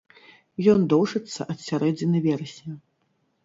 [0.73, 2.73] Ён доўжыцца ад сярэдзіны верасня.